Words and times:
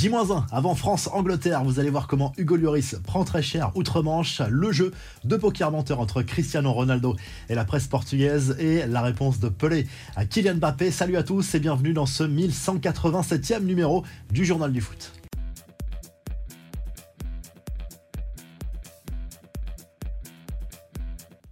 J-1 0.00 0.44
avant 0.50 0.74
France-Angleterre, 0.74 1.62
vous 1.62 1.78
allez 1.78 1.90
voir 1.90 2.06
comment 2.06 2.32
Hugo 2.38 2.56
Lloris 2.56 2.96
prend 3.04 3.22
très 3.22 3.42
cher 3.42 3.70
outre-Manche 3.74 4.40
le 4.48 4.72
jeu 4.72 4.94
de 5.24 5.36
poker 5.36 5.70
menteur 5.70 6.00
entre 6.00 6.22
Cristiano 6.22 6.72
Ronaldo 6.72 7.16
et 7.50 7.54
la 7.54 7.66
presse 7.66 7.86
portugaise 7.86 8.56
et 8.58 8.86
la 8.86 9.02
réponse 9.02 9.40
de 9.40 9.50
Pelé 9.50 9.86
à 10.16 10.24
Kylian 10.24 10.54
Mbappé. 10.54 10.90
Salut 10.90 11.18
à 11.18 11.22
tous 11.22 11.54
et 11.54 11.60
bienvenue 11.60 11.92
dans 11.92 12.06
ce 12.06 12.24
1187e 12.24 13.64
numéro 13.64 14.02
du 14.30 14.46
Journal 14.46 14.72
du 14.72 14.80
Foot. 14.80 15.12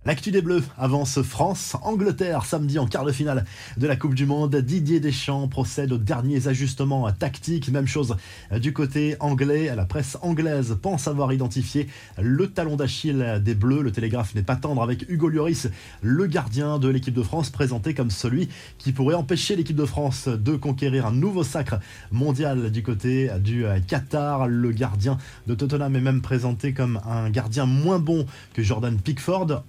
L'actu 0.09 0.31
des 0.31 0.41
Bleus 0.41 0.63
avance 0.79 1.21
France-Angleterre 1.21 2.47
samedi 2.47 2.79
en 2.79 2.87
quart 2.87 3.05
de 3.05 3.13
finale 3.13 3.45
de 3.77 3.87
la 3.87 3.95
Coupe 3.95 4.15
du 4.15 4.25
Monde. 4.25 4.57
Didier 4.57 5.01
Deschamps 5.01 5.49
procède 5.49 5.93
aux 5.93 5.99
derniers 5.99 6.49
ajustements 6.49 7.13
tactiques. 7.13 7.71
Même 7.71 7.87
chose 7.87 8.17
du 8.59 8.73
côté 8.73 9.17
anglais. 9.21 9.71
La 9.77 9.85
presse 9.85 10.17
anglaise 10.23 10.79
pense 10.81 11.09
avoir 11.09 11.31
identifié 11.35 11.89
le 12.19 12.47
talon 12.47 12.77
d'Achille 12.77 13.43
des 13.45 13.55
Bleus. 13.55 13.83
Le 13.83 13.93
télégraphe 13.93 14.35
n'est 14.35 14.43
pas 14.43 14.57
tendre 14.57 14.83
avec 14.83 15.05
Hugo 15.11 15.29
Lloris, 15.29 15.69
le 16.01 16.25
gardien 16.25 16.79
de 16.79 16.89
l'équipe 16.89 17.13
de 17.13 17.23
France, 17.23 17.51
présenté 17.51 17.93
comme 17.93 18.11
celui 18.11 18.49
qui 18.79 18.93
pourrait 18.93 19.15
empêcher 19.15 19.57
l'équipe 19.57 19.77
de 19.77 19.85
France 19.85 20.27
de 20.27 20.57
conquérir 20.57 21.05
un 21.05 21.13
nouveau 21.13 21.45
sacre 21.45 21.81
mondial 22.13 22.71
du 22.71 22.83
côté 22.83 23.29
du 23.41 23.67
Qatar. 23.87 24.49
Le 24.49 24.71
gardien 24.73 25.19
de 25.47 25.55
Tottenham 25.55 25.95
est 25.97 26.01
même 26.01 26.23
présenté 26.23 26.73
comme 26.73 26.99
un 27.07 27.29
gardien 27.29 27.67
moins 27.67 27.99
bon 27.99 28.25
que 28.55 28.63
Jordan 28.63 28.97
Pickford. 28.99 29.65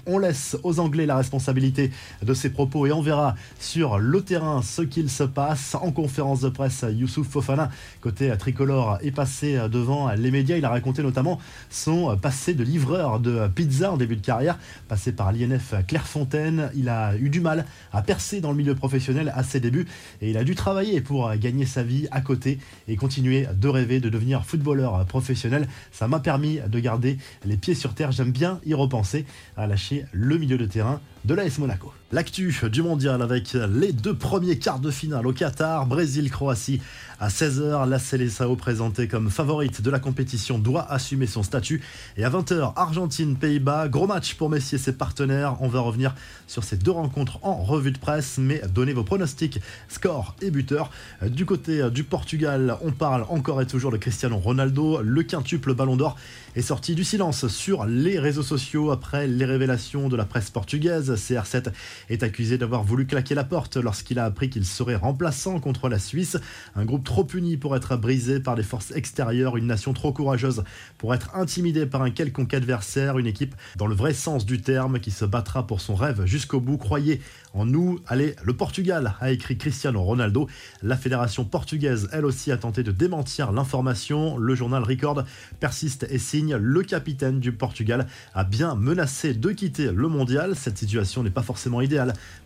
Aux 0.63 0.79
Anglais 0.79 1.05
la 1.05 1.17
responsabilité 1.17 1.91
de 2.21 2.33
ses 2.33 2.49
propos 2.49 2.85
et 2.85 2.91
on 2.91 3.01
verra 3.01 3.35
sur 3.59 3.99
le 3.99 4.21
terrain 4.21 4.61
ce 4.61 4.81
qu'il 4.81 5.09
se 5.09 5.23
passe. 5.23 5.75
En 5.75 5.91
conférence 5.91 6.41
de 6.41 6.49
presse, 6.49 6.85
Youssouf 6.89 7.27
Fofana, 7.27 7.69
côté 8.01 8.31
tricolore, 8.37 8.97
est 9.01 9.11
passé 9.11 9.59
devant 9.71 10.11
les 10.11 10.31
médias. 10.31 10.57
Il 10.57 10.65
a 10.65 10.69
raconté 10.69 11.03
notamment 11.03 11.39
son 11.69 12.17
passé 12.17 12.53
de 12.53 12.63
livreur 12.63 13.19
de 13.19 13.47
pizza 13.47 13.91
en 13.91 13.97
début 13.97 14.15
de 14.15 14.25
carrière, 14.25 14.57
passé 14.87 15.11
par 15.11 15.31
l'INF 15.31 15.73
Clairefontaine. 15.87 16.71
Il 16.75 16.89
a 16.89 17.15
eu 17.17 17.29
du 17.29 17.41
mal 17.41 17.65
à 17.91 18.01
percer 18.01 18.41
dans 18.41 18.51
le 18.51 18.57
milieu 18.57 18.75
professionnel 18.75 19.33
à 19.35 19.43
ses 19.43 19.59
débuts 19.59 19.87
et 20.21 20.29
il 20.29 20.37
a 20.37 20.43
dû 20.43 20.55
travailler 20.55 21.01
pour 21.01 21.33
gagner 21.35 21.65
sa 21.65 21.83
vie 21.83 22.07
à 22.11 22.21
côté 22.21 22.59
et 22.87 22.95
continuer 22.95 23.47
de 23.53 23.67
rêver 23.67 23.99
de 23.99 24.09
devenir 24.09 24.45
footballeur 24.45 25.05
professionnel. 25.05 25.67
Ça 25.91 26.07
m'a 26.07 26.19
permis 26.19 26.59
de 26.67 26.79
garder 26.79 27.17
les 27.45 27.57
pieds 27.57 27.75
sur 27.75 27.93
terre. 27.93 28.11
J'aime 28.11 28.31
bien 28.31 28.59
y 28.65 28.73
repenser 28.73 29.25
à 29.57 29.67
lâcher 29.67 30.05
le 30.11 30.37
milieu 30.37 30.57
de 30.57 30.65
terrain 30.65 31.01
de 31.25 31.33
l'AS 31.33 31.59
Monaco. 31.59 31.93
L'actu 32.11 32.51
du 32.71 32.81
mondial 32.81 33.21
avec 33.21 33.53
les 33.53 33.93
deux 33.93 34.15
premiers 34.15 34.57
quarts 34.57 34.79
de 34.79 34.89
finale 34.89 35.27
au 35.27 35.31
Qatar, 35.31 35.85
Brésil-Croatie 35.85 36.81
à 37.19 37.27
16h. 37.27 37.87
La 37.87 37.99
Seleção 37.99 38.55
présentée 38.55 39.07
comme 39.07 39.29
favorite 39.29 39.81
de 39.83 39.91
la 39.91 39.99
compétition 39.99 40.57
doit 40.57 40.91
assumer 40.91 41.27
son 41.27 41.43
statut. 41.43 41.83
Et 42.17 42.23
à 42.23 42.31
20h, 42.31 42.73
Argentine-Pays-Bas, 42.75 43.89
gros 43.89 44.07
match 44.07 44.33
pour 44.33 44.49
Messi 44.49 44.73
et 44.73 44.77
ses 44.79 44.93
partenaires. 44.93 45.57
On 45.61 45.67
va 45.67 45.81
revenir 45.81 46.15
sur 46.47 46.63
ces 46.63 46.77
deux 46.77 46.89
rencontres 46.89 47.37
en 47.43 47.61
revue 47.61 47.91
de 47.91 47.99
presse, 47.99 48.39
mais 48.39 48.59
donnez 48.73 48.93
vos 48.93 49.03
pronostics, 49.03 49.59
score 49.87 50.35
et 50.41 50.49
buteur. 50.49 50.89
Du 51.21 51.45
côté 51.45 51.91
du 51.91 52.03
Portugal, 52.03 52.75
on 52.81 52.91
parle 52.91 53.27
encore 53.29 53.61
et 53.61 53.67
toujours 53.67 53.91
de 53.91 53.97
Cristiano 53.97 54.37
Ronaldo. 54.37 55.01
Le 55.03 55.21
quintuple 55.21 55.75
ballon 55.75 55.95
d'or 55.95 56.15
est 56.55 56.63
sorti 56.63 56.95
du 56.95 57.03
silence 57.03 57.47
sur 57.49 57.85
les 57.85 58.17
réseaux 58.17 58.41
sociaux 58.41 58.89
après 58.89 59.27
les 59.27 59.45
révélations 59.45 60.09
de 60.09 60.15
la 60.15 60.25
presse 60.25 60.49
portugaise. 60.49 61.13
CR7 61.13 61.71
est 62.09 62.23
accusé 62.23 62.57
d'avoir 62.57 62.83
voulu 62.83 63.05
claquer 63.05 63.35
la 63.35 63.43
porte 63.43 63.77
lorsqu'il 63.77 64.19
a 64.19 64.25
appris 64.25 64.49
qu'il 64.49 64.65
serait 64.65 64.95
remplaçant 64.95 65.59
contre 65.59 65.89
la 65.89 65.99
Suisse. 65.99 66.37
Un 66.75 66.85
groupe 66.85 67.03
trop 67.03 67.27
uni 67.33 67.57
pour 67.57 67.75
être 67.75 67.97
brisé 67.97 68.39
par 68.39 68.55
des 68.55 68.63
forces 68.63 68.91
extérieures, 68.91 69.57
une 69.57 69.67
nation 69.67 69.93
trop 69.93 70.13
courageuse 70.13 70.63
pour 70.97 71.13
être 71.13 71.35
intimidée 71.35 71.85
par 71.85 72.01
un 72.01 72.11
quelconque 72.11 72.53
adversaire, 72.53 73.17
une 73.17 73.27
équipe 73.27 73.55
dans 73.77 73.87
le 73.87 73.95
vrai 73.95 74.13
sens 74.13 74.45
du 74.45 74.61
terme 74.61 74.99
qui 74.99 75.11
se 75.11 75.25
battra 75.25 75.67
pour 75.67 75.81
son 75.81 75.95
rêve 75.95 76.25
jusqu'au 76.25 76.59
bout. 76.59 76.77
Croyez 76.77 77.21
en 77.53 77.65
nous. 77.65 77.99
Allez, 78.07 78.35
le 78.43 78.53
Portugal 78.53 79.15
a 79.19 79.31
écrit 79.31 79.57
Cristiano 79.57 80.01
Ronaldo. 80.01 80.47
La 80.83 80.97
fédération 80.97 81.45
portugaise, 81.45 82.09
elle 82.11 82.25
aussi, 82.25 82.51
a 82.51 82.57
tenté 82.57 82.83
de 82.83 82.91
démentir 82.91 83.51
l'information. 83.51 84.37
Le 84.37 84.55
journal 84.55 84.83
Record 84.83 85.23
persiste 85.59 86.05
et 86.09 86.19
signe 86.19 86.55
le 86.55 86.81
capitaine 86.83 87.39
du 87.39 87.51
Portugal 87.51 88.07
a 88.33 88.43
bien 88.43 88.75
menacé 88.75 89.33
de 89.33 89.51
quitter 89.51 89.91
le 89.91 90.07
mondial. 90.07 90.55
Cette 90.55 90.77
situation 90.77 91.23
n'est 91.23 91.29
pas 91.29 91.41
forcément 91.41 91.81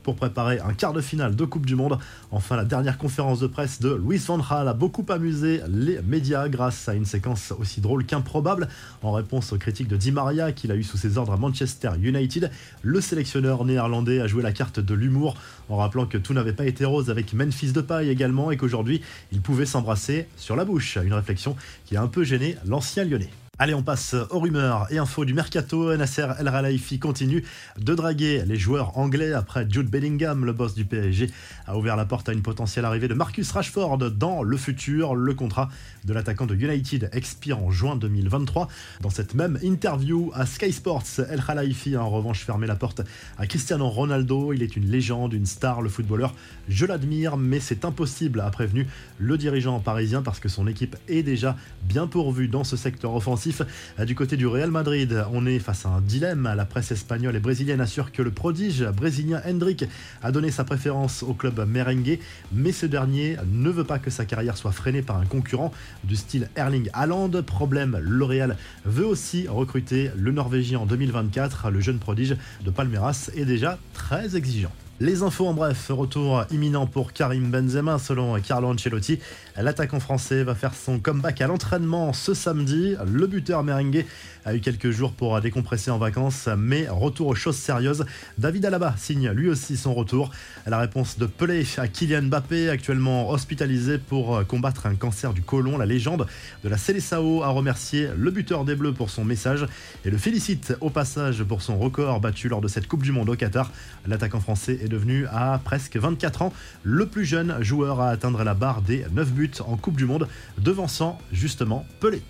pour 0.04 0.16
préparer 0.16 0.60
un 0.60 0.74
quart 0.74 0.94
de 0.94 1.02
finale 1.02 1.36
de 1.36 1.46
Coupe 1.46 1.66
du 1.66 1.76
Monde. 1.76 1.98
Enfin, 2.32 2.56
la 2.56 2.66
dernière 2.66 2.98
conférence 2.98 3.40
de 3.40 3.48
presse 3.48 3.80
de 3.80 3.94
Luis 3.94 4.18
van 4.18 4.38
Gaal 4.38 4.68
a 4.68 4.74
beaucoup 4.74 5.06
amusé 5.10 5.62
les 5.68 6.02
médias 6.02 6.50
grâce 6.50 6.88
à 6.90 6.94
une 6.94 7.06
séquence 7.06 7.54
aussi 7.58 7.82
drôle 7.82 8.06
qu'improbable. 8.06 8.68
En 9.02 9.12
réponse 9.12 9.54
aux 9.54 9.58
critiques 9.58 9.88
de 9.88 9.98
Di 9.98 10.12
Maria 10.12 10.52
qu'il 10.52 10.72
a 10.72 10.76
eu 10.76 10.84
sous 10.84 10.98
ses 10.98 11.18
ordres 11.18 11.34
à 11.34 11.38
Manchester 11.38 11.92
United, 12.02 12.52
le 12.82 13.02
sélectionneur 13.02 13.66
néerlandais 13.66 14.20
a 14.20 14.28
joué 14.28 14.44
la 14.44 14.52
carte 14.52 14.80
de 14.80 14.94
l'humour 14.94 15.36
en 15.70 15.78
rappelant 15.78 16.06
que 16.06 16.18
tout 16.18 16.34
n'avait 16.34 16.54
pas 16.54 16.66
été 16.66 16.86
rose 16.86 17.10
avec 17.10 17.34
Memphis 17.34 17.72
de 17.72 17.82
paille 17.82 18.10
également 18.10 18.52
et 18.52 18.58
qu'aujourd'hui 18.58 19.02
il 19.32 19.42
pouvait 19.42 19.66
s'embrasser 19.66 20.28
sur 20.38 20.56
la 20.56 20.66
bouche. 20.66 20.98
Une 21.04 21.14
réflexion 21.14 21.56
qui 21.86 21.96
a 21.96 22.02
un 22.02 22.08
peu 22.08 22.24
gêné 22.24 22.58
l'ancien 22.66 23.04
lyonnais. 23.04 23.30
Allez, 23.64 23.74
on 23.74 23.82
passe 23.82 24.14
aux 24.30 24.40
rumeurs 24.40 24.88
et 24.92 24.98
infos 24.98 25.24
du 25.24 25.34
mercato. 25.34 25.96
Nasser 25.96 26.28
El 26.38 26.52
Khelaifi 26.52 27.00
continue 27.00 27.46
de 27.80 27.96
draguer 27.96 28.44
les 28.46 28.58
joueurs 28.58 28.98
anglais 28.98 29.32
après 29.32 29.66
Jude 29.70 29.90
Bellingham, 29.90 30.44
le 30.44 30.52
boss 30.52 30.76
du 30.76 30.84
PSG, 30.84 31.30
a 31.66 31.78
ouvert 31.78 31.96
la 31.96 32.04
porte 32.04 32.28
à 32.28 32.34
une 32.34 32.42
potentielle 32.42 32.84
arrivée 32.84 33.08
de 33.08 33.14
Marcus 33.14 33.50
Rashford 33.52 34.00
dans 34.12 34.44
le 34.44 34.58
futur. 34.58 35.16
Le 35.16 35.34
contrat 35.34 35.70
de 36.04 36.14
l'attaquant 36.14 36.46
de 36.46 36.56
United 36.56 37.10
expire 37.14 37.58
en 37.64 37.72
juin 37.72 37.96
2023. 37.96 38.68
Dans 39.00 39.10
cette 39.10 39.34
même 39.34 39.58
interview 39.64 40.30
à 40.34 40.46
Sky 40.46 40.74
Sports, 40.74 41.22
El 41.30 41.42
Khelaifi 41.42 41.96
a 41.96 42.04
en 42.04 42.10
revanche 42.10 42.44
fermé 42.44 42.68
la 42.68 42.76
porte 42.76 43.00
à 43.38 43.48
Cristiano 43.48 43.88
Ronaldo. 43.88 44.52
Il 44.52 44.62
est 44.62 44.76
une 44.76 44.92
légende, 44.92 45.32
une 45.32 45.46
star, 45.46 45.82
le 45.82 45.88
footballeur. 45.88 46.36
Je 46.68 46.86
l'admire, 46.86 47.38
mais 47.38 47.62
c'est 47.62 47.86
impossible, 47.86 48.42
a 48.42 48.50
prévenu 48.50 48.88
le 49.20 49.38
dirigeant 49.38 49.80
parisien 49.80 50.22
parce 50.22 50.42
que 50.42 50.50
son 50.50 50.68
équipe 50.68 50.98
est 51.08 51.24
déjà 51.24 51.56
bien 51.84 52.08
pourvue 52.08 52.50
dans 52.50 52.66
ce 52.66 52.76
secteur 52.76 53.16
offensif 53.16 53.53
euh, 53.62 54.06
du 54.06 54.16
côté 54.16 54.38
du 54.38 54.48
Real 54.48 54.72
Madrid, 54.72 55.24
on 55.32 55.46
est 55.46 55.60
face 55.60 55.86
à 55.86 55.90
un 55.90 56.02
dilemme. 56.02 56.52
La 56.56 56.66
presse 56.66 56.92
espagnole 56.92 57.36
et 57.36 57.40
brésilienne 57.40 57.82
assure 57.82 58.12
que 58.12 58.22
le 58.22 58.32
prodige 58.32 58.84
brésilien 58.84 59.42
Hendrik 59.46 59.86
a 60.22 60.32
donné 60.32 60.52
sa 60.52 60.64
préférence 60.64 61.24
au 61.24 61.34
club 61.34 61.66
merengue, 61.68 62.20
mais 62.52 62.72
ce 62.72 62.86
dernier 62.86 63.38
ne 63.52 63.70
veut 63.70 63.84
pas 63.84 64.00
que 64.00 64.10
sa 64.10 64.26
carrière 64.26 64.58
soit 64.58 64.72
freinée 64.72 65.02
par 65.02 65.18
un 65.18 65.26
concurrent 65.26 65.72
du 66.04 66.16
style 66.16 66.50
Erling 66.56 66.90
Haaland. 66.94 67.32
Problème, 67.46 68.00
le 68.02 68.26
Real 68.26 68.58
veut 68.86 69.06
aussi 69.06 69.48
recruter 69.48 70.12
le 70.18 70.32
Norvégien 70.32 70.80
en 70.80 70.86
2024. 70.86 71.70
Le 71.70 71.82
jeune 71.82 72.00
prodige 72.00 72.36
de 72.64 72.72
Palmeiras 72.72 73.30
est 73.36 73.46
déjà 73.46 73.78
très 73.94 74.36
exigeant. 74.36 74.72
Les 75.00 75.24
infos 75.24 75.48
en 75.48 75.56
bref, 75.56 75.88
retour 75.90 76.46
imminent 76.52 76.86
pour 76.86 77.14
Karim 77.14 77.50
Benzema 77.50 77.98
selon 77.98 78.40
Carlo 78.40 78.68
Ancelotti. 78.70 79.18
L'attaquant 79.58 80.00
français 80.00 80.44
va 80.44 80.54
faire 80.54 80.76
son 80.76 81.00
comeback 81.00 81.42
à 81.42 81.48
l'entraînement 81.48 82.14
ce 82.14 82.36
samedi. 82.36 82.96
Le 83.12 83.26
buteur 83.26 83.64
merengue 83.64 84.06
a 84.46 84.54
eu 84.54 84.60
quelques 84.60 84.92
jours 84.92 85.14
pour 85.14 85.42
décompresser 85.42 85.90
en 85.90 85.98
vacances, 85.98 86.48
mais 86.58 86.88
retour 86.90 87.28
aux 87.28 87.36
choses 87.36 87.56
sérieuses. 87.56 88.06
David 88.38 88.66
Alaba 88.66 88.94
signe 88.98 89.32
lui 89.32 89.50
aussi 89.50 89.78
son 89.78 89.96
retour. 89.96 90.30
La 90.68 90.78
réponse 90.78 91.18
de 91.18 91.26
Pelé 91.26 91.66
à 91.78 91.88
Kylian 91.88 92.24
Mbappé, 92.24 92.70
actuellement 92.70 93.32
hospitalisé 93.32 93.98
pour 93.98 94.46
combattre 94.46 94.86
un 94.86 94.96
cancer 94.96 95.34
du 95.34 95.42
côlon. 95.42 95.80
La 95.80 95.88
légende 95.88 96.28
de 96.64 96.70
la 96.70 96.78
Célessao 96.78 97.42
a 97.42 97.48
remercié 97.50 98.10
le 98.16 98.30
buteur 98.30 98.64
des 98.64 98.76
Bleus 98.76 98.94
pour 98.94 99.10
son 99.10 99.26
message 99.26 99.66
et 100.06 100.12
le 100.12 100.18
félicite 100.18 100.76
au 100.82 100.92
passage 100.92 101.44
pour 101.44 101.64
son 101.64 101.80
record 101.80 102.20
battu 102.20 102.48
lors 102.48 102.62
de 102.62 102.68
cette 102.68 102.88
Coupe 102.88 103.04
du 103.04 103.12
Monde 103.12 103.30
au 103.30 103.36
Qatar. 103.36 103.72
L'attaquant 104.06 104.40
français 104.40 104.83
est 104.84 104.90
devenu 104.90 105.26
à 105.28 105.60
presque 105.64 105.98
24 105.98 106.42
ans 106.44 106.54
le 106.84 107.06
plus 107.06 107.26
jeune 107.26 107.62
joueur 107.62 108.02
à 108.02 108.10
atteindre 108.10 108.44
la 108.44 108.54
barre 108.54 108.82
des 108.82 109.06
9 109.12 109.32
buts 109.32 109.52
en 109.66 109.78
Coupe 109.78 109.96
du 109.96 110.06
Monde, 110.06 110.28
devançant 110.58 111.18
justement 111.32 111.86
Pelé. 112.00 112.22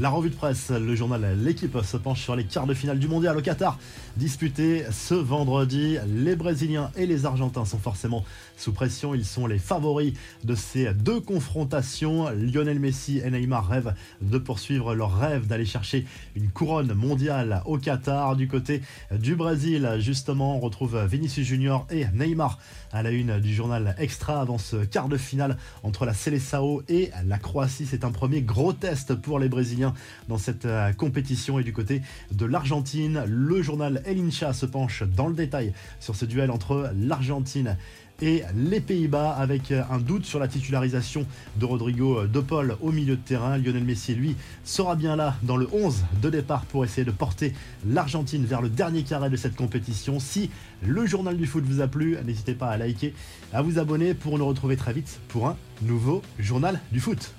La 0.00 0.10
revue 0.10 0.30
de 0.30 0.34
presse, 0.36 0.70
le 0.70 0.94
journal 0.94 1.36
L'équipe 1.42 1.76
se 1.82 1.96
penche 1.96 2.22
sur 2.22 2.36
les 2.36 2.44
quarts 2.44 2.68
de 2.68 2.74
finale 2.74 3.00
du 3.00 3.08
mondial 3.08 3.36
au 3.36 3.40
Qatar, 3.40 3.80
disputé 4.16 4.84
ce 4.92 5.14
vendredi. 5.14 5.96
Les 6.06 6.36
Brésiliens 6.36 6.92
et 6.96 7.04
les 7.04 7.26
Argentins 7.26 7.64
sont 7.64 7.78
forcément 7.78 8.24
sous 8.56 8.72
pression. 8.72 9.12
Ils 9.16 9.24
sont 9.24 9.48
les 9.48 9.58
favoris 9.58 10.12
de 10.44 10.54
ces 10.54 10.94
deux 10.94 11.20
confrontations. 11.20 12.30
Lionel 12.30 12.78
Messi 12.78 13.18
et 13.18 13.30
Neymar 13.30 13.66
rêvent 13.66 13.94
de 14.22 14.38
poursuivre 14.38 14.94
leur 14.94 15.18
rêve 15.18 15.48
d'aller 15.48 15.66
chercher 15.66 16.06
une 16.36 16.48
couronne 16.48 16.92
mondiale 16.92 17.62
au 17.66 17.76
Qatar. 17.76 18.36
Du 18.36 18.46
côté 18.46 18.82
du 19.10 19.34
Brésil, 19.34 19.96
justement, 19.98 20.56
on 20.56 20.60
retrouve 20.60 20.96
Vinicius 21.06 21.46
Junior 21.46 21.88
et 21.90 22.06
Neymar 22.14 22.60
à 22.92 23.02
la 23.02 23.10
une 23.10 23.40
du 23.40 23.52
journal 23.52 23.96
Extra 23.98 24.40
avant 24.40 24.58
ce 24.58 24.76
quart 24.76 25.08
de 25.08 25.16
finale 25.16 25.56
entre 25.82 26.06
la 26.06 26.14
Seleção 26.14 26.82
et 26.88 27.10
la 27.26 27.38
Croatie. 27.38 27.86
C'est 27.86 28.04
un 28.04 28.12
premier 28.12 28.42
gros 28.42 28.72
test 28.72 29.14
pour 29.14 29.40
les 29.40 29.48
Brésiliens 29.48 29.87
dans 30.28 30.38
cette 30.38 30.64
euh, 30.64 30.92
compétition. 30.92 31.58
Et 31.58 31.64
du 31.64 31.72
côté 31.72 32.02
de 32.32 32.46
l'Argentine, 32.46 33.22
le 33.26 33.62
journal 33.62 34.02
El 34.04 34.18
Incha 34.18 34.52
se 34.52 34.66
penche 34.66 35.02
dans 35.02 35.28
le 35.28 35.34
détail 35.34 35.72
sur 36.00 36.16
ce 36.16 36.24
duel 36.24 36.50
entre 36.50 36.92
l'Argentine 36.96 37.76
et 38.20 38.42
les 38.56 38.80
Pays-Bas 38.80 39.30
avec 39.30 39.70
un 39.70 39.98
doute 39.98 40.24
sur 40.24 40.38
la 40.38 40.48
titularisation 40.48 41.24
de 41.56 41.64
Rodrigo 41.64 42.26
De 42.26 42.40
Paul 42.40 42.76
au 42.80 42.90
milieu 42.90 43.16
de 43.16 43.20
terrain. 43.20 43.56
Lionel 43.58 43.84
Messi, 43.84 44.14
lui, 44.14 44.36
sera 44.64 44.96
bien 44.96 45.16
là 45.16 45.36
dans 45.42 45.56
le 45.56 45.68
11 45.72 46.04
de 46.20 46.30
départ 46.30 46.64
pour 46.66 46.84
essayer 46.84 47.04
de 47.04 47.10
porter 47.10 47.52
l'Argentine 47.86 48.44
vers 48.44 48.60
le 48.60 48.68
dernier 48.68 49.02
carré 49.02 49.30
de 49.30 49.36
cette 49.36 49.54
compétition. 49.54 50.18
Si 50.18 50.50
le 50.82 51.06
journal 51.06 51.36
du 51.36 51.46
foot 51.46 51.64
vous 51.64 51.80
a 51.80 51.86
plu, 51.86 52.16
n'hésitez 52.24 52.54
pas 52.54 52.68
à 52.68 52.76
liker, 52.76 53.14
à 53.52 53.62
vous 53.62 53.78
abonner 53.78 54.14
pour 54.14 54.38
nous 54.38 54.46
retrouver 54.46 54.76
très 54.76 54.92
vite 54.92 55.20
pour 55.28 55.46
un 55.46 55.56
nouveau 55.82 56.22
journal 56.38 56.80
du 56.90 57.00
foot. 57.00 57.32